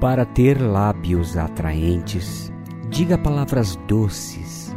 [0.00, 2.50] Para ter lábios atraentes,
[2.88, 4.74] diga palavras doces.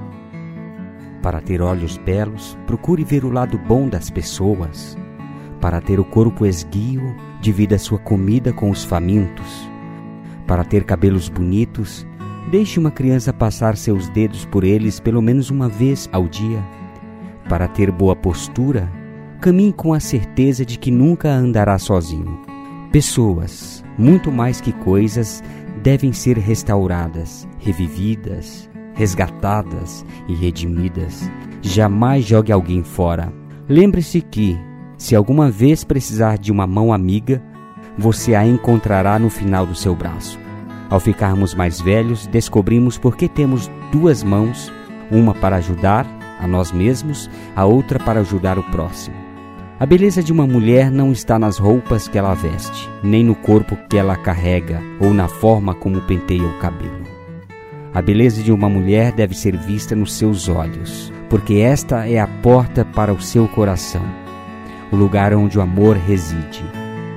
[1.22, 4.98] Para ter olhos belos, procure ver o lado bom das pessoas.
[5.62, 9.66] Para ter o corpo esguio, divida sua comida com os famintos.
[10.46, 12.06] Para ter cabelos bonitos,
[12.52, 16.62] deixe uma criança passar seus dedos por eles pelo menos uma vez ao dia.
[17.48, 18.92] Para ter boa postura,
[19.40, 22.53] caminhe com a certeza de que nunca andará sozinho.
[22.94, 25.44] Pessoas, muito mais que coisas,
[25.82, 31.28] devem ser restauradas, revividas, resgatadas e redimidas.
[31.60, 33.34] Jamais jogue alguém fora.
[33.68, 34.56] Lembre-se que,
[34.96, 37.42] se alguma vez precisar de uma mão amiga,
[37.98, 40.40] você a encontrará no final do seu braço.
[40.88, 44.72] Ao ficarmos mais velhos, descobrimos por que temos duas mãos,
[45.10, 46.06] uma para ajudar
[46.40, 49.23] a nós mesmos, a outra para ajudar o próximo.
[49.80, 53.76] A beleza de uma mulher não está nas roupas que ela veste, nem no corpo
[53.90, 57.04] que ela carrega ou na forma como penteia o cabelo.
[57.92, 62.28] A beleza de uma mulher deve ser vista nos seus olhos, porque esta é a
[62.28, 64.04] porta para o seu coração,
[64.92, 66.64] o lugar onde o amor reside.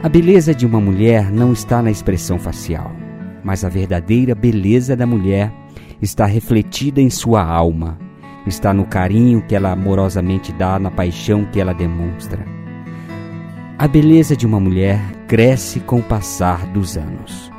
[0.02, 2.90] A beleza de uma mulher não está na expressão facial,
[3.44, 5.52] mas a verdadeira beleza da mulher
[6.00, 7.98] está refletida em sua alma,
[8.46, 12.44] está no carinho que ela amorosamente dá, na paixão que ela demonstra.
[13.78, 17.55] A beleza de uma mulher cresce com o passar dos anos.